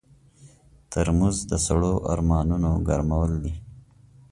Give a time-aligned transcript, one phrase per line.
[0.91, 3.53] ترموز د سړو ارمانونو ګرمول دي.